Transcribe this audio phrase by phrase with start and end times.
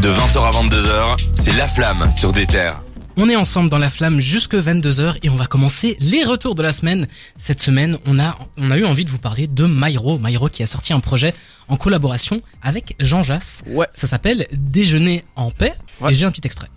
[0.00, 2.80] De 20h à 22h, c'est La Flamme sur des terres.
[3.16, 6.62] On est ensemble dans la flamme jusque 22h et on va commencer les retours de
[6.62, 7.08] la semaine.
[7.36, 10.18] Cette semaine, on a, on a eu envie de vous parler de Myro.
[10.20, 11.34] Myro qui a sorti un projet
[11.66, 13.62] en collaboration avec Jean Jass.
[13.66, 13.88] Ouais.
[13.90, 16.12] Ça s'appelle Déjeuner en paix Ouais.
[16.12, 16.68] et j'ai un petit extrait.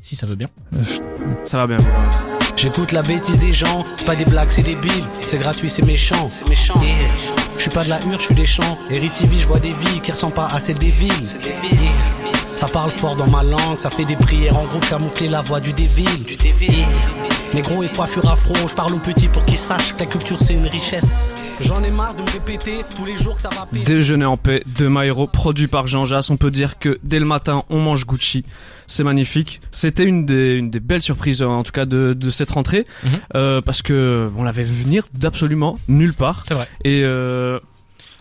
[0.00, 0.48] Si ça veut bien.
[1.44, 1.76] Ça va bien.
[2.58, 6.28] J'écoute la bêtise des gens, c'est pas des blagues, c'est débile, c'est gratuit, c'est méchant.
[6.28, 6.74] C'est méchant.
[7.56, 8.76] Je suis pas de la hure, je suis des champs.
[8.90, 11.36] Eritivie, je vois des vies qui ressemblent pas à celles des villes.
[11.44, 11.52] Yeah.
[12.56, 15.60] Ça parle fort dans ma langue, ça fait des prières en groupe camoufler la voix
[15.60, 16.24] du dévil.
[16.24, 16.36] Du.
[17.54, 20.54] Négro et coiffure afro, je parle aux petits pour qu'ils sachent que la culture c'est
[20.54, 21.58] une richesse.
[21.64, 23.84] J'en ai marre de me répéter tous les jours que ça va péter.
[23.84, 26.30] Déjeuner en paix de Myro, produit par Jean Jass.
[26.30, 28.44] On peut dire que dès le matin, on mange Gucci.
[28.86, 29.60] C'est magnifique.
[29.72, 32.86] C'était une des, une des belles surprises, en tout cas, de, de cette rentrée.
[33.02, 33.10] Mhm.
[33.34, 36.42] Euh, parce que on l'avait venir d'absolument nulle part.
[36.46, 36.68] C'est vrai.
[36.84, 37.58] Et euh,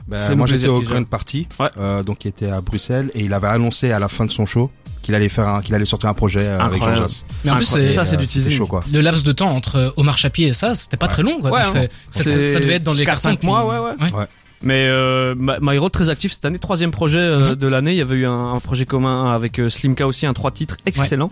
[0.07, 0.81] Ben, moi j'étais au.
[0.81, 1.67] Grand Party, Ouais.
[1.77, 4.45] euh, donc qui était à Bruxelles, et il avait annoncé à la fin de son
[4.45, 4.71] show
[5.01, 6.95] qu'il allait faire, un- qu'il allait sortir un projet euh, avec Jean.
[6.95, 7.25] Jass.
[7.43, 8.51] Mais en plus, c'est ça, c'est Euh, du teasing.
[8.51, 8.83] chaud quoi.
[8.91, 11.39] le laps de temps entre Omar Chapier et ça, c'était pas très long.
[11.41, 11.51] Quoi.
[11.51, 11.85] Ouais, Donc hein.
[12.09, 13.61] ça devait être dans les 4 5 cartons mois,
[13.93, 14.25] depuis- ouais, ouais.
[14.63, 17.55] Mais euh, My- Myro très actif cette année, troisième projet euh, Mhm.
[17.55, 17.91] de l'année.
[17.91, 20.77] Il y avait eu un, un projet commun avec euh, Slimka aussi, un trois titres
[20.87, 21.29] excellent.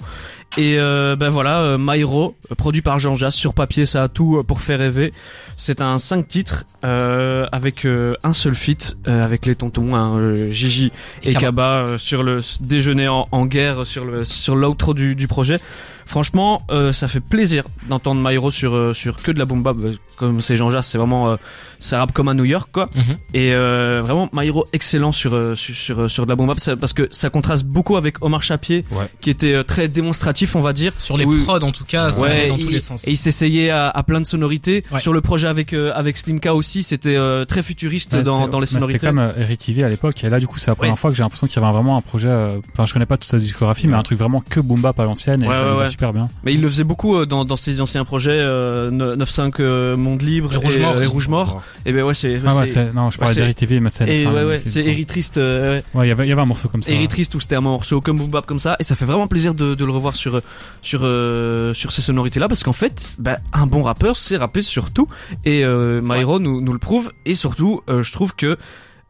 [0.58, 4.08] Et euh, ben voilà, euh, Myro, euh, produit par Jean Jass, sur papier, ça a
[4.10, 5.12] tout euh, pour faire rêver.
[5.58, 10.18] C'est un cinq titres euh, avec euh, un seul feat euh, avec les tontons, hein,
[10.18, 10.92] euh, Gigi
[11.24, 11.42] Et et, Kaba.
[11.42, 15.60] Kaba euh, sur le déjeuner en, en guerre sur le sur l'outro du, du projet.
[16.06, 19.78] Franchement, euh, ça fait plaisir d'entendre Myro sur euh, sur que de la boom bap.
[19.82, 21.36] Euh, Comme c'est Jean Jass, c'est vraiment euh,
[21.80, 22.90] ça rappe comme à New York quoi.
[22.96, 23.18] Mhm.
[23.34, 27.30] Et euh, vraiment Myro excellent sur sur sur, sur de la ça- parce que ça
[27.30, 29.08] contraste beaucoup avec Omar Chapier Ouais.
[29.20, 30.94] qui était euh, très démonstratif on va dire.
[31.00, 31.42] Sur les Oui.
[31.44, 33.06] prods, en tout cas, ça Ouais, allait dans il- tous les sens.
[33.08, 34.84] Et il s'essayait à, à plein de sonorités.
[34.92, 35.00] Ouais.
[35.00, 38.66] Sur le projet avec euh, avec Slimka aussi, c'était euh, très futuriste Ouais, dans les
[38.68, 39.00] sonorités.
[39.00, 41.00] C'était comme euh, Eric TV à l'époque, et là du coup c'est la première Ouais.
[41.00, 42.30] fois que j'ai l'impression qu'il y avait vraiment un projet.
[42.30, 45.00] euh, Enfin, je connais pas toute sa discographie, mais un truc vraiment que boom bap
[45.00, 46.28] à l'ancienne, et Ouais, ça super bien.
[46.44, 50.22] Mais il le faisait beaucoup euh, dans dans ses anciens projets euh, 9-5 euh, Monde
[50.22, 51.08] Libre Et Rouge Mort euh, et aussi.
[51.08, 51.64] Rouge Mort.
[51.86, 54.62] Et ben ouais c'est Ah ouais, non, je parlais TV, mais c'est et ouais ouais
[54.66, 55.84] c'est- Eritriste euh, ouais.
[55.94, 56.92] Ouais, il y avait il y avait un morceau comme ça.
[56.92, 59.54] Eritriste où c'était un morceau comme boom bap comme ça et ça fait vraiment plaisir
[59.56, 60.42] de, de le revoir sur
[60.82, 64.62] sur euh, sur ces sonorités là parce qu'en fait bah, un bon rappeur c'est rapper
[64.62, 65.08] sur tout
[65.46, 68.58] et euh, Myro nous, nous le prouve et surtout euh, je trouve que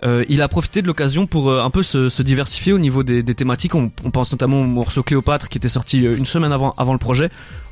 [0.05, 3.03] euh, il a profité de l'occasion pour euh, un peu se, se diversifier au niveau
[3.03, 3.75] des, des thématiques.
[3.75, 6.93] On, on pense notamment au morceau Cléopâtre qui était sorti euh, une semaine avant avant
[6.93, 7.29] le projet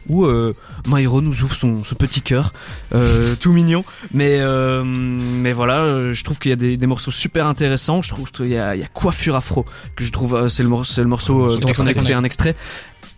[0.09, 0.53] où euh,
[0.87, 2.51] Myro nous ouvre son, ce petit cœur
[2.93, 3.85] euh, tout mignon.
[4.13, 8.01] Mais euh, mais voilà, euh, je trouve qu'il y a des, des morceaux super intéressants.
[8.01, 10.63] Je trouve je trouve il y y a coiffure afro que je trouve euh, c'est
[10.63, 12.55] le le morceau euh, dont on a écouté un extrait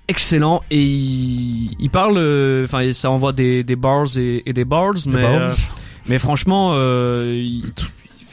[0.07, 4.65] excellent et il, il parle euh, enfin ça envoie des, des bars et, et des
[4.65, 5.31] bars mais bars.
[5.41, 5.53] euh,
[6.07, 7.63] mais franchement euh, il,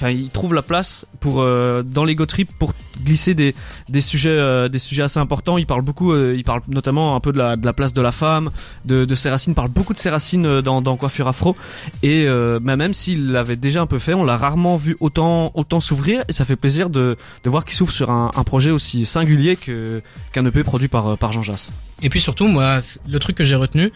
[0.03, 2.73] enfin il trouve la place pour euh, dans l'ego trip pour
[3.05, 3.55] glisser des
[3.89, 5.59] des sujets euh, des sujets assez importants.
[5.59, 8.03] Il parle beaucoup euh, il parle notamment un peu de la de la place de
[8.03, 8.51] la femme
[8.85, 11.57] de de ses racines il parle beaucoup de ses racines euh, dans dans coiffure afro.
[12.03, 15.81] Et bah, même s'il l'avait déjà un peu fait on l'a rarement vu autant autant
[15.81, 16.25] s'ouvrir.
[16.29, 19.57] Et ça fait plaisir de de voir qu'il s'ouvre sur un, un projet aussi singulier
[19.57, 20.03] que
[20.33, 21.73] qu'un EP produit par euh, par Jean Jass.
[22.03, 23.93] Et puis surtout, moi, le truc que j'ai retenu,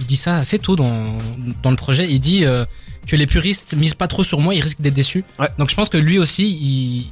[0.00, 1.18] il dit ça assez tôt dans,
[1.62, 2.06] dans le projet.
[2.10, 2.64] Il dit euh,
[3.06, 5.24] que les puristes misent pas trop sur moi, ils risquent d'être déçus.
[5.38, 5.48] Ouais.
[5.58, 7.10] Donc je pense que lui aussi, il,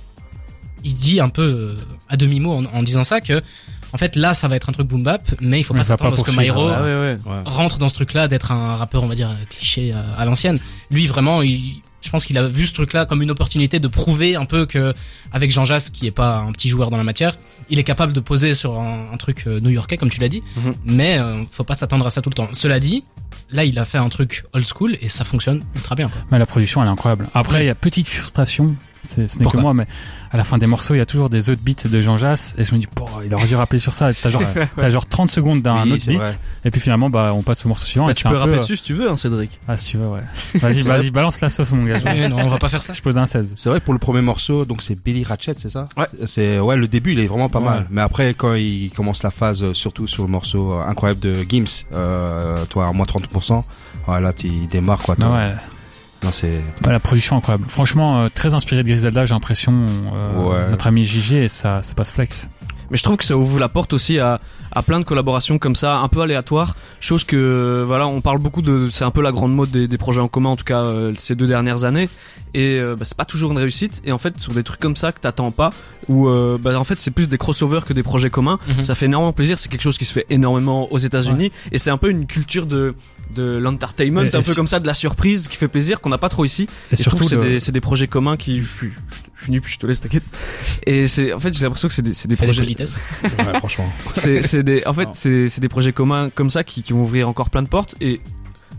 [0.84, 3.42] il dit un peu euh, à demi-mot en, en disant ça que,
[3.92, 6.14] en fait, là, ça va être un truc boom bap, mais il faut pas s'attendre
[6.14, 9.14] à ce que Myro ouais ouais rentre dans ce truc-là d'être un rappeur, on va
[9.14, 10.58] dire, cliché euh, à l'ancienne.
[10.90, 14.36] Lui, vraiment, il, je pense qu'il a vu ce truc-là comme une opportunité de prouver
[14.36, 14.94] un peu que,
[15.32, 17.36] avec Jean Jass, qui est pas un petit joueur dans la matière,
[17.68, 20.42] il est capable de poser sur un, un truc euh, new-yorkais, comme tu l'as dit.
[20.56, 20.74] Mhm.
[20.84, 22.48] Mais euh, faut pas s'attendre à ça tout le temps.
[22.52, 23.04] Cela dit,
[23.50, 26.08] là, il a fait un truc old school et ça fonctionne ultra bien.
[26.08, 26.22] Quoi.
[26.30, 27.26] Mais la production, elle est incroyable.
[27.34, 28.76] Après, il y a petite frustration.
[29.06, 29.86] C'est, ce n'est que moi, mais
[30.30, 32.54] à la fin des morceaux, il y a toujours des autres beats de Jean Jass,
[32.58, 32.86] et je me dis,
[33.24, 34.08] il aurait dû rapper sur ça.
[34.22, 34.42] T'as genre,
[34.78, 36.30] t'as genre 30 secondes d'un Oui, autre beat, vrai.
[36.64, 38.06] et puis finalement, bah, on passe au morceau suivant.
[38.06, 39.86] Bah, et tu peux peu, rapper euh, dessus si tu veux hein Cédric Ah, si
[39.86, 40.20] tu veux, ouais.
[40.56, 41.98] Vas-y, vas-y, balance la sauce, mon gars.
[42.28, 42.92] Non, on va pas faire ça.
[42.92, 43.54] je pose un 16.
[43.56, 46.06] C'est vrai pour le premier morceau, donc c'est Billy Ratchet, c'est ça Ouais.
[46.26, 47.64] C'est ouais, le début il est vraiment pas Ouais.
[47.66, 51.20] mal, mais après quand il commence la phase, euh, surtout sur le morceau euh, incroyable
[51.20, 53.62] de Gims, euh, toi à moins 30%,
[54.06, 55.16] voilà, tu il démarre quoi.
[55.16, 55.28] Toi.
[55.32, 55.54] ouais.
[56.26, 56.48] Non, c'est
[56.84, 57.64] Ouais, la production incroyable.
[57.68, 59.86] Franchement, euh, très inspiré de Griselda, j'ai l'impression.
[60.16, 60.70] euh, Ouais.
[60.70, 62.48] Notre ami et ça, ça passe flex.
[62.90, 64.40] Mais je trouve que ça ouvre la porte aussi à,
[64.70, 66.76] à plein de collaborations comme ça, un peu aléatoires.
[67.00, 69.98] Chose que, voilà, on parle beaucoup de, c'est un peu la grande mode des, des
[69.98, 72.08] projets en commun, en tout cas euh, ces deux dernières années.
[72.54, 74.00] Et euh, bah, c'est pas toujours une réussite.
[74.04, 75.70] Et en fait, sur des trucs comme ça que t'attends pas,
[76.08, 78.84] où euh, bah, en fait c'est plus des crossovers que des projets communs, Mhm.
[78.84, 79.58] ça fait énormément plaisir.
[79.58, 81.50] C'est quelque chose qui se fait énormément aux États-Unis.
[81.72, 82.94] Et c'est un peu une culture de
[83.34, 86.28] de l'entertainment, un peu comme ça, de la surprise qui fait plaisir, qu'on n'a pas
[86.28, 86.68] trop ici.
[86.92, 88.92] Et, surtout, c'est le- des, c'est des projets communs qui, je suis,
[89.36, 90.24] je suis nul, puis je te laisse, t'inquiète.
[90.86, 92.62] Et c'est, en fait, j'ai l'impression que c'est des, c'est des projets.
[92.62, 92.78] Ouais,
[93.58, 93.90] franchement.
[94.14, 97.02] c'est, c'est des, en fait, c'est, c'est des projets communs comme ça qui, qui vont
[97.02, 98.20] ouvrir encore plein de portes et,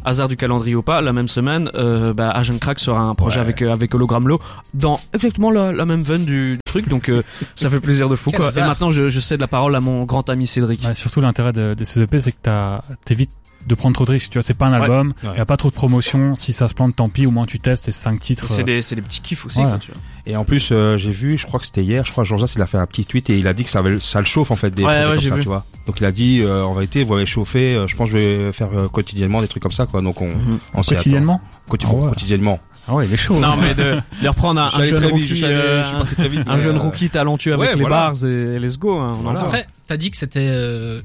[0.05, 3.37] hasard du calendrier ou pas, la même semaine, euh, bah, Agent Crack sera un projet
[3.39, 3.45] Ouais.
[3.45, 4.39] avec, euh, avec Hologram Low
[4.73, 7.23] dans exactement la, la même veine du, truc, donc, euh,
[7.55, 8.51] ça fait plaisir de fou, Quel quoi.
[8.55, 10.83] Et maintenant, je, je cède la parole à mon grand ami Cédric.
[10.85, 13.31] Ouais, surtout l'intérêt de, de ces EP, c'est que t'as- t'évites
[13.67, 14.31] de prendre trop de risques.
[14.31, 14.83] Tu vois, c'est pas un Ouais.
[14.85, 15.37] album, il Ouais.
[15.37, 16.35] y a pas trop de promotion.
[16.35, 17.25] Si ça se plante, tant pis.
[17.27, 18.47] Au moins, tu testes et 5 titres.
[18.47, 19.65] C'est euh, des, c'est des petits kiffs aussi, Ouais.
[19.65, 20.01] quoi, tu vois.
[20.25, 22.55] Et en plus, euh, j'ai vu, je crois que c'était hier, je crois que Jean-Jacques
[22.55, 24.25] il a fait un petit tweet et il a dit que ça, avait, ça le
[24.25, 25.41] chauffe en fait des Ouais, projets ouais, comme ça, vu.
[25.41, 25.65] tu vois.
[25.85, 28.21] Donc il a dit, euh, en vérité, vous avez chauffé, euh, je pense que je
[28.45, 30.01] vais faire euh, quotidiennement des trucs comme ça, quoi.
[30.01, 30.59] Donc on, Mhm.
[30.73, 30.97] on s'y attend.
[30.97, 31.41] quotidiennement.
[31.69, 32.09] Quoti- ouais.
[32.09, 32.59] Quotidiennement.
[32.89, 33.39] Ah ouais, il est chaud.
[33.39, 35.83] Non, mais de, de reprendre un, Je un jeune vite, rookie, je suis allé- euh,
[35.83, 36.41] je suis parti très vite.
[36.47, 37.95] un mais, jeune euh, rookie talentueux avec ouais, les voilà.
[38.11, 39.39] bars et let's go, hein, on en Voilà.
[39.41, 39.45] va.
[39.45, 41.01] Après, t'as dit que c'était euh,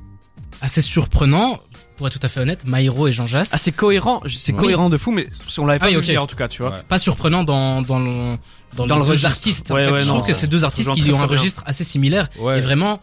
[0.61, 1.59] assez surprenant.
[2.03, 3.51] Pour être tout à fait honnête, Maïro et Jean Jass.
[3.53, 5.29] Ah, c'est cohérent, c'est cohérent de fou, mais
[5.59, 6.05] on l'avait pas Ah oui, vu ok.
[6.07, 6.73] venir, en tout cas, tu vois.
[6.73, 6.83] Ouais.
[6.89, 8.37] pas surprenant dans dans le
[8.77, 9.29] dans, Dans les le registre.
[9.29, 9.71] artistes.
[9.71, 9.93] en Ouais, fait.
[9.93, 11.37] ouais, je non, trouve que c'est- deux artistes qui très, ont un bien.
[11.37, 12.29] registre assez similaire.
[12.41, 12.59] Ouais.
[12.59, 12.99] Et vraiment,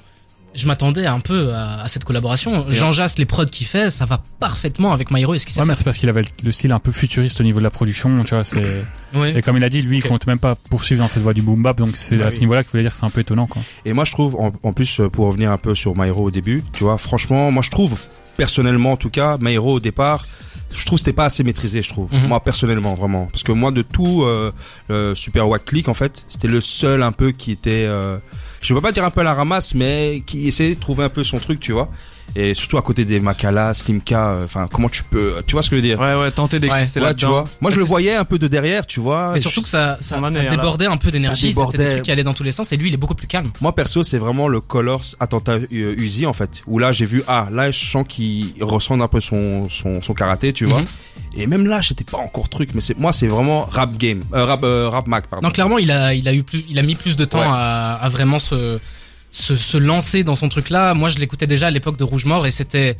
[0.55, 2.65] je m'attendais un peu à, à cette collaboration.
[2.69, 5.61] Jean Jass, les prods qu'il fait, ça va parfaitement avec Maïro et ce qu'il sait
[5.61, 7.63] Ouais, mais c'est parce qu'il avait le- le style un peu futuriste au niveau de
[7.63, 9.37] la production, tu vois, c'est, Ouais.
[9.37, 10.09] et comme il a dit, lui, il Ok.
[10.09, 12.39] compte même pas poursuivre dans cette voie du boom bap, donc c'est Bah à ce
[12.41, 13.61] niveau-là qu'il voulait dire que c'est un peu étonnant, quoi.
[13.85, 16.31] Et moi, je trouve, en, en plus, euh, pour revenir un peu sur Maïro au
[16.31, 17.95] début, tu vois, franchement, moi, je trouve,
[18.39, 20.25] personnellement, en tout cas, Maïro au départ,
[20.71, 22.11] je trouve que c'était pas assez maîtrisé, je trouve.
[22.13, 22.27] Mhm.
[22.27, 23.25] Moi, personnellement, vraiment.
[23.25, 24.51] Parce que moi, de tout, euh,
[24.87, 28.17] le Super Wack Click, en fait, c'était le seul un peu qui était, euh,
[28.61, 31.09] je veux pas dire un peu à la ramasse, mais qui essayait de trouver un
[31.09, 31.89] peu son truc, tu vois.
[32.35, 35.69] Et surtout à côté des Makala, Slimka, euh, enfin, comment tu peux, tu vois ce
[35.69, 35.99] que je veux dire?
[35.99, 37.19] Ouais, ouais, tenter d'exister Ouais, là-dedans.
[37.27, 37.45] tu vois.
[37.61, 39.33] Moi, je le voyais un peu de derrière, tu vois.
[39.35, 40.49] Et surtout que ça, ça, ça hein, là.
[40.49, 41.41] débordait un peu d'énergie.
[41.47, 41.77] C'était débordait.
[41.77, 42.71] des trucs qui allaient dans tous les sens.
[42.71, 43.51] Et lui, il est beaucoup plus calme.
[43.61, 46.61] Moi perso, c'est vraiment le Colors attentat euh, Uzi en fait.
[46.67, 50.13] Où là j'ai vu ah là je sens qu'il ressent un peu son son, son
[50.13, 50.81] karaté, tu vois.
[50.81, 50.87] Mhm.
[51.35, 54.45] Et même là, j'étais pas encore truc, mais c'est moi c'est vraiment rap game, euh,
[54.45, 55.47] rap euh, rap Mac pardon.
[55.47, 57.45] Non, clairement, il a, il a eu plus, il a mis plus de temps Ouais.
[57.47, 58.79] à, à vraiment se,
[59.31, 60.93] se, se lancer dans son truc là.
[60.93, 62.97] Moi, je l'écoutais déjà à l'époque de Rouge Mort et c'était,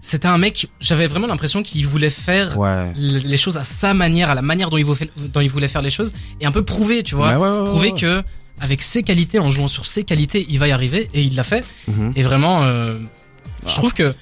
[0.00, 2.92] c'était un mec, j'avais vraiment l'impression qu'il voulait faire Ouais.
[2.96, 5.82] les choses à sa manière, à la manière dont il, voulait, dont il voulait faire
[5.82, 7.32] les choses et un peu prouver, tu vois.
[7.32, 8.22] Ouais, ouais, ouais, prouver que,
[8.60, 11.44] avec ses qualités, en jouant sur ses qualités, il va y arriver et il l'a
[11.44, 11.64] fait.
[11.86, 12.12] Mhm.
[12.16, 12.96] Et vraiment, euh,
[13.66, 14.14] je trouve que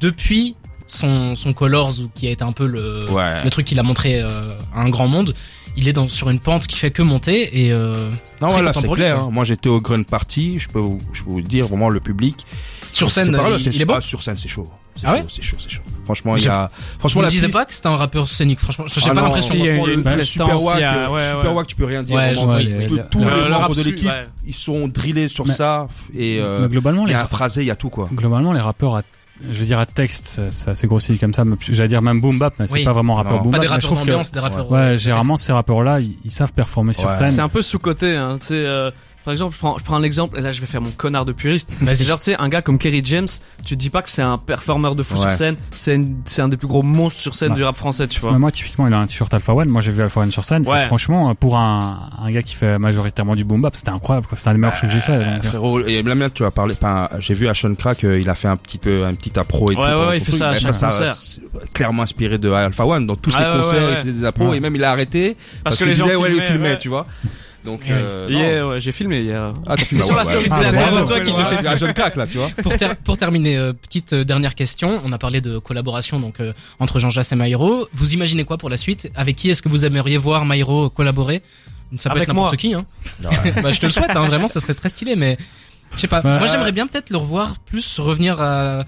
[0.00, 0.56] depuis
[0.86, 3.42] son, son Colors, ou qui a été un peu le, Ouais.
[3.42, 5.34] le truc qu'il a montré euh, à un grand monde,
[5.76, 8.10] il est dans, sur une pente qui fait que monter et euh,
[8.40, 9.18] Non voilà, c'est clair.
[9.20, 9.28] hein.
[9.32, 12.46] Moi j'étais au Grun Party, je peux vous, je peux vous dire vraiment le public.
[12.92, 13.94] sur C'est scène, pas il, c'est- il est bon.
[13.96, 14.68] ah, sur scène, c'est chaud.
[14.96, 15.82] C'est Ah chaud, ouais c'est chaud, c'est chaud.
[16.04, 18.28] Franchement, il y a Je franchement me la disais piste- pas que c'était un rappeur
[18.28, 18.84] scénique, franchement.
[18.86, 19.54] J'ai Ah pas non, l'impression.
[19.56, 21.56] il y a franchement, le, le Super Wack, a- euh, ouais, Super ouais.
[21.56, 22.14] Wack, tu peux rien dire.
[22.14, 24.28] Ouais, vois, y a- Tous- le- tous le- les le membres de l'équipe, ouais.
[24.46, 27.62] ils sont drillés sur Mais- ça et euh, globalement, il y les, a un phrasé,
[27.62, 28.08] il y a tout quoi.
[28.12, 29.02] globalement, les rappeurs à,
[29.40, 32.20] je veux dire à texte, c'est- c'est assez grossi comme ça, mais j'allais dire même
[32.20, 32.84] boom bap, mais c'est Oui.
[32.84, 33.60] pas vraiment rappeur boom Pas bap.
[33.60, 34.70] des mais je rappeurs trouve que- d'ambiance, des rappeurs.
[34.70, 37.14] Ouais, euh, généralement ces rappeurs-là, ils, ils savent performer sur Ouais.
[37.16, 37.32] scène.
[37.32, 38.38] C'est un peu sous-côté, hein.
[38.40, 38.90] Tu sais, euh,
[39.24, 41.24] par exemple, je prends, je prends un exemple, et là je vais faire mon connard
[41.24, 41.70] de puriste.
[41.80, 41.96] Vas-y.
[41.96, 43.26] C'est genre, tu sais, un gars comme Kerry James,
[43.64, 46.42] tu te dis pas que c'est un performeur de fou sur scène, c'est une- c'est
[46.42, 47.56] un des plus gros monstres sur scène Ouais.
[47.56, 48.32] du rap français, tu vois.
[48.32, 49.68] Mais moi, typiquement, il a un t-shirt Alpha One.
[49.68, 50.66] Moi, j'ai vu Alpha One sur scène.
[50.68, 50.82] Ouais.
[50.82, 54.26] Et franchement, pour un, un gars qui fait majoritairement du boom bap, c'était incroyable.
[54.26, 54.36] quoi.
[54.36, 55.12] C'était un des meilleurs shows que j'ai fait.
[55.12, 58.04] Euh, donc, euh, frérot, et même là, tu as parlé, enfin, j'ai vu Ashon Crack,
[58.04, 59.80] euh, il a fait un petit peu, un petit appro et tout.
[59.80, 60.38] Ouais, pendant ouais, il fait truc.
[60.38, 61.14] ça à Mais chaque ça, concert.
[61.72, 63.06] clairement inspiré de Alpha One.
[63.06, 63.90] Dans tous ses Ah ouais, concerts, ouais, ouais.
[63.92, 64.56] il faisait des appros Ouais.
[64.58, 66.88] et même il a arrêté parce, que qu'il les gens disait, ouais, il filmaient, tu
[66.88, 67.06] vois.
[67.64, 68.26] Donc, euh.
[68.30, 69.54] Yeah, ouais, j'ai filmé hier.
[69.66, 70.48] Ah, t'as filmé, C'est sur la story ouais.
[70.50, 71.56] de c'est toi qui Ouais, fait.
[71.62, 72.50] c'est Ashon Crack, là, tu vois.
[72.62, 75.00] pour, ter- pour terminer, euh, petite euh, dernière question.
[75.04, 77.88] On a parlé de collaboration donc euh, entre Jean Jass et Maïro.
[77.94, 79.10] Vous imaginez quoi pour la suite?
[79.16, 81.40] Avec qui est-ce que vous aimeriez voir Maïro collaborer?
[81.98, 82.56] Ça peut Avec être n'importe moi.
[82.56, 82.74] qui.
[82.74, 82.84] Hein.
[83.62, 85.16] bah, je te le souhaite, hein, vraiment, ça serait très stylé.
[85.16, 85.38] Mais
[85.94, 86.20] je sais pas.
[86.20, 88.84] Bah, Moi, j'aimerais bien peut-être le revoir plus revenir à,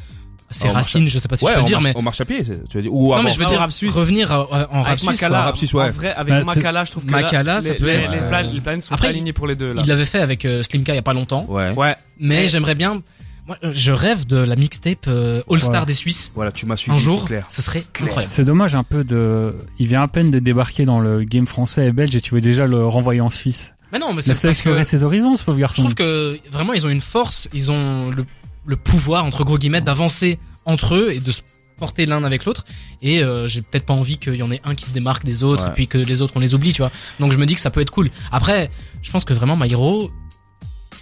[0.51, 1.09] ses Oh, racines.
[1.09, 2.45] Je sais pas si Ouais, je peux le dire, marche, mais on marche à pied,
[2.45, 3.95] c'est- tu veux dire, ou non, mais je veux Ah, dire au rap suisse.
[3.95, 5.11] revenir à- à- en rap Avec suisse.
[5.11, 5.45] Makala, quoi.
[5.47, 5.85] Rap suisse, ouais.
[5.85, 7.93] en vrai, avec Bah, c'est- Makala, je trouve que Makala, là, ça les, peut les,
[7.93, 9.83] être, les, euh, les planètes sont Après, pas alignées pour les deux là.
[9.85, 11.47] Il l'avait fait avec euh, Slimka il y a pas longtemps.
[11.49, 11.71] Ouais.
[11.73, 11.97] Ouais.
[12.21, 12.49] Mais Ouais.
[12.49, 13.03] j'aimerais bien.
[13.49, 15.87] Moi, euh, je rêve de la mixtape euh, All Star Ouais.
[15.87, 16.33] des Suisses.
[16.35, 17.47] Voilà, tu m'as suivi, Un c'est jour, clair.
[17.49, 18.27] ce serait incroyable.
[18.29, 19.55] C'est dommage un peu de.
[19.79, 22.41] Il vient à peine de débarquer dans le game français et belge et tu veux
[22.41, 23.73] déjà le renvoyer en Suisse.
[23.93, 25.83] Mais non, mais c'est parce que explorer ses horizons, ce pauvre je garçon.
[25.83, 28.27] trouve que vraiment ils ont une force, ils ont le,
[28.67, 31.41] le pouvoir entre gros guillemets d'avancer entre eux et de se
[31.79, 32.65] porter l'un avec l'autre.
[33.03, 35.43] Et euh, j'ai peut-être pas envie qu'il y en ait un qui se démarque des
[35.43, 35.71] autres Ouais.
[35.71, 36.91] et puis que les autres on les oublie, tu vois.
[37.21, 38.11] Donc je me dis que ça peut être cool.
[38.33, 38.71] Après,
[39.03, 40.11] je pense que vraiment Maïro.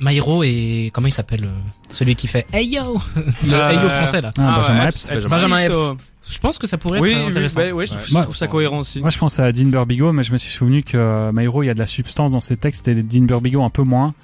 [0.00, 1.52] Maïro et comment il s'appelle euh,
[1.92, 3.00] celui qui fait Hey yo
[3.46, 4.32] le Euh, Hey yo français là.
[4.38, 5.10] Ah, Benjamin ouais, Epps.
[5.12, 5.28] Epps.
[5.30, 5.92] Benjamin Epps.
[6.28, 7.60] Je pense que ça pourrait Oui, être oui, intéressant.
[7.60, 8.18] bah, ouais, je, trouve, Ouais.
[8.18, 9.00] je trouve ça cohérent aussi.
[9.00, 11.66] Moi, je pense à Dean Burbigo, mais je me suis souvenu que euh, Maïro, il
[11.66, 14.14] y a de la substance dans ses textes et Dean Burbigo un peu moins.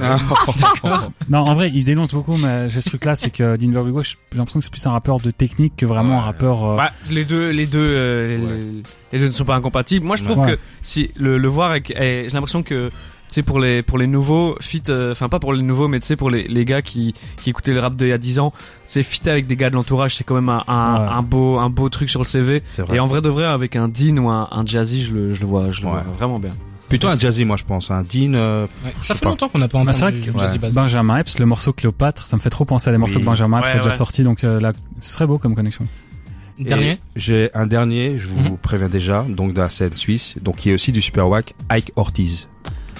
[0.00, 0.18] Ah,
[1.30, 4.16] Non, en vrai, il dénonce beaucoup, mais j'ai ce truc-là, c'est que Dean Verbigo, j'ai
[4.36, 6.64] l'impression que c'est plus un rappeur de technique que vraiment un rappeur.
[6.72, 8.52] euh, Bah, les deux, les deux, euh, les- Ouais.
[8.52, 8.82] les,
[9.12, 10.06] les deux ne sont pas incompatibles.
[10.06, 10.52] Moi, je trouve Ouais.
[10.56, 12.90] que si le, le voir j'ai l'impression que
[13.28, 16.06] sais pour les pour les nouveaux fit, euh, enfin pas pour les nouveaux, mais tu
[16.06, 18.52] sais pour les, les gars qui qui écoutaient le rap d'il y a 10 ans,
[18.84, 21.08] c'est fit avec des gars de l'entourage, c'est quand même un, un, Ouais.
[21.14, 22.62] un beau un beau truc sur le CV.
[22.68, 22.96] c'est vrai.
[22.96, 25.40] Et en vrai de vrai, avec un Dean ou un, un Jazzy, je le je
[25.40, 25.92] le vois, je le Ouais.
[25.94, 26.50] vois vraiment bien.
[26.92, 27.90] Plutôt un jazzy, moi, je pense.
[27.90, 28.34] Un Dean.
[28.34, 29.30] euh, Ouais, Ça fait pas.
[29.30, 30.58] longtemps qu'on n'a pas Bah, c'est entendu vrai que- Jazzy ouais.
[30.58, 30.74] Bass.
[30.74, 33.22] Benjamin Epps, le morceau Cléopâtre, ça me fait trop penser à des morceaux Oui.
[33.22, 35.86] que Benjamin Epps Ouais, a déjà sorti, donc euh, là, ce serait beau comme connexion.
[36.58, 36.98] Dernier.
[37.16, 38.56] J'ai un dernier, je vous Mhm.
[38.58, 41.92] préviens déjà, donc de la scène suisse, donc qui est aussi du super wack, Ike
[41.96, 42.48] Ortiz.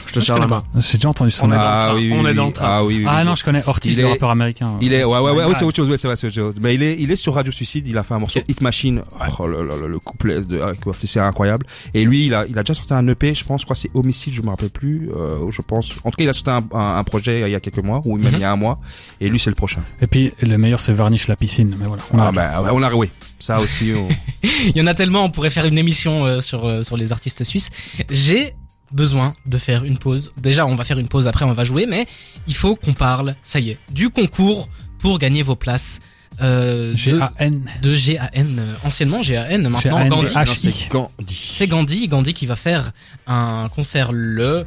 [0.06, 0.62] Je te je connais main.
[0.76, 1.56] J'ai déjà entendu son nom.
[1.56, 1.94] dans le train.
[1.94, 2.66] oui, oui, On est dans le train.
[2.68, 3.26] Ah oui, oui, Ah oui.
[3.26, 4.76] non, je connais Ortiz, Il le est- rappeur américain.
[4.80, 5.54] Il est, ouais, ouais, ouais, Ouais.
[5.54, 6.54] c'est autre chose, ouais, c'est vrai, c'est autre chose.
[6.60, 8.40] Mais il est, il est sur Radio Suicide, il a fait un morceau.
[8.48, 9.02] Hit Machine.
[9.38, 11.66] Oh là là là, le couplet de Ike Ortiz, c'est incroyable.
[11.94, 13.90] Et lui, il a, il a déjà sorti un EP, je pense, je crois c'est
[13.94, 15.90] Homicide, je me rappelle plus, euh, je pense.
[16.04, 18.00] En tout cas, il a sorti un, un, un projet il y a quelques mois,
[18.04, 18.34] ou même Mhm.
[18.34, 18.80] il y a un mois.
[19.20, 19.82] Et lui, c'est le prochain.
[20.00, 21.74] Et puis, le meilleur, c'est Varnish la piscine.
[21.78, 22.02] Mais voilà.
[22.12, 22.34] On Ah, arrête.
[22.34, 23.10] bah, ouais, on a, oui.
[23.38, 24.08] Ça aussi, on...
[24.66, 27.10] Il y en a tellement, on pourrait faire une émission euh, sur euh, sur les
[27.12, 27.70] artistes suisses.
[28.10, 28.54] J'ai
[28.92, 30.32] besoin de faire une pause.
[30.36, 32.06] Déjà, on va faire une pause après, on va jouer, mais
[32.46, 34.68] il faut qu'on parle, ça y est, du concours
[34.98, 36.00] pour gagner vos places.
[36.40, 37.62] Euh, de, G-A-N.
[37.82, 41.34] de GAN, euh, anciennement GAN, maintenant c'est Gandhi.
[41.34, 42.92] C'est Gandhi, Gandhi qui va faire
[43.26, 44.66] un concert le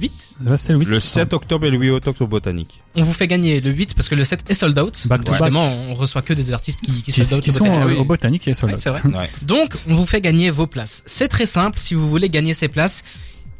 [0.00, 0.36] 8.
[0.46, 0.84] Ouais, c'était le 8.
[0.86, 2.82] Le 7 octobre et le 8 octobre au Botanique.
[2.94, 5.06] On vous fait gagner le 8 parce que le 7 est sold out.
[5.06, 5.22] Back
[5.54, 7.82] on reçoit que des artistes qui, qui Qui, sold out qui au sont Botanic.
[7.82, 7.98] euh, Ah oui.
[8.00, 8.78] au botanique et Ouais, Soldat.
[8.78, 9.02] c'est vrai.
[9.04, 9.30] Ouais.
[9.42, 11.02] Donc, on vous fait gagner vos places.
[11.06, 11.78] C'est très simple.
[11.80, 13.04] Si vous voulez gagner ces places,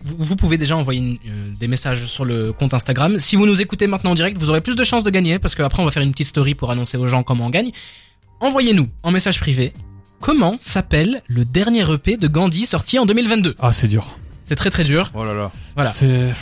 [0.05, 3.19] vous, vous pouvez déjà envoyer une- euh, des messages sur le compte Instagram.
[3.19, 5.55] Si vous nous écoutez maintenant en direct, vous aurez plus de chances de gagner parce
[5.55, 7.71] qu'après, on va faire une petite story pour annoncer aux gens comment on gagne.
[8.41, 9.73] Envoyez-nous en message privé.
[10.21, 14.19] Comment s'appelle le dernier EP de Gandhi sorti en 2022 Ah, c'est dur.
[14.47, 15.11] C'est très très dur.
[15.13, 15.51] Oh là là.
[15.75, 15.91] Voilà.
[15.91, 16.33] C'est,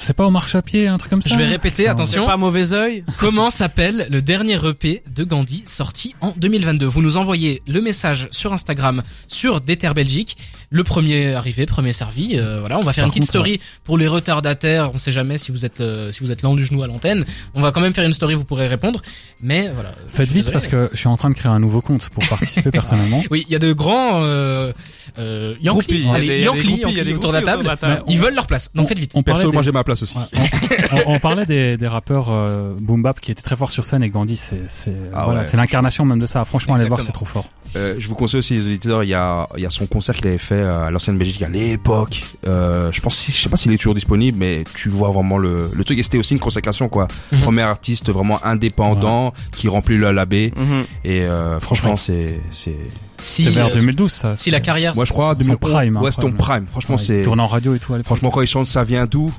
[0.00, 1.28] c'est pas au marche à pied, un truc comme ça.
[1.30, 2.26] Je vais répéter, Ah, attention.
[2.26, 3.04] Pas mauvais œil.
[3.18, 8.28] Comment s'appelle le dernier EP de Gandhi sorti en 2022 Vous nous envoyez le message
[8.30, 10.36] sur Instagram sur Déter Belgique.
[10.70, 12.36] Le premier arrivé, premier servi.
[12.38, 14.90] Euh, voilà, on va faire Par une petite contre, story pour les retardataires.
[14.92, 17.24] On sait jamais si vous êtes euh, si vous êtes lent du genou à l'antenne.
[17.54, 19.00] On va quand même faire une story, vous pourrez répondre.
[19.42, 19.94] Mais voilà.
[20.08, 22.70] Faites vite parce que je suis en train de créer un nouveau compte pour participer
[22.72, 23.22] personnellement.
[23.30, 24.72] oui, il y a de grands euh,
[25.18, 25.94] euh, Yankees, Groupies.
[26.00, 27.04] Il y a allez, des- il y a des Yankees, groupies, il y a Yankees
[27.04, 27.76] des autour de la table.
[28.08, 28.68] Ils veulent leur place.
[28.74, 29.12] Donc faites vite.
[29.14, 30.16] On Perso, moi j'ai ma place aussi.
[30.16, 33.84] Ouais, on, on parlait des, des rappeurs euh, boom bap qui étaient très forts sur
[33.84, 36.44] scène et Gandhi c'est c'est Ah voilà, ouais, c'est l'incarnation même de ça.
[36.44, 37.30] Franchement, allez voir, c'est Exactement.
[37.30, 37.50] trop fort.
[37.76, 40.14] Euh, je vous conseille aussi les auditeurs, il y a, il y a son concert
[40.16, 42.22] qu'il avait fait euh, à l'ancienne Belgique à l'époque.
[42.46, 45.36] Euh, je pense, si- je sais pas s'il est toujours disponible, mais tu vois vraiment
[45.36, 45.98] le, le truc.
[45.98, 47.08] Et c'était aussi une consécration, quoi.
[47.32, 47.40] Mhm.
[47.40, 50.52] Premier artiste vraiment indépendant qui remplit le labé.
[50.56, 50.84] Mhm.
[51.04, 52.76] Et euh, franchement, c'est, c'est.
[53.20, 54.36] Si, C'était vers euh, 2012 ça.
[54.36, 55.58] si la carrière Moi, je crois son 2011.
[55.60, 56.36] prime, hein, ouais, c'est ton prime.
[56.38, 56.66] prime.
[56.70, 57.22] Franchement, Ouais, c'est.
[57.22, 57.94] tourne en radio et tout.
[58.04, 59.32] Franchement, quand il chante, ça vient d'où.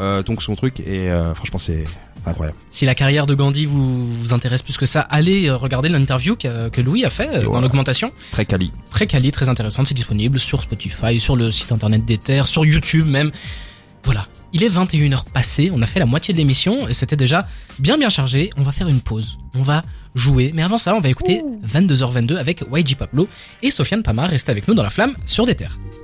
[0.00, 0.80] Euh, Donc son truc.
[0.80, 1.84] Et euh, franchement, c'est
[2.26, 2.58] incroyable.
[2.68, 6.36] Si la carrière de Gandhi vous, vous intéresse plus que ça, allez euh, regarder l'interview
[6.36, 8.12] que, que Louis a fait Et dans l'augmentation.
[8.30, 8.72] Très quali.
[8.90, 9.88] Très quali, très intéressante.
[9.88, 13.30] C'est disponible sur Spotify, sur le site internet d'Ether, sur YouTube même.
[14.04, 14.26] Voilà.
[14.54, 17.96] Il est 21h passé, on a fait la moitié de l'émission et c'était déjà bien
[17.96, 18.50] bien chargé.
[18.58, 19.38] On va faire une pause.
[19.54, 19.82] On va
[20.14, 20.52] jouer.
[20.54, 23.28] Mais avant ça, on va écouter 22h22 avec YG Pablo
[23.62, 24.28] et Sofiane Pamar.
[24.28, 25.68] Restez avec nous dans la flamme sur Déter.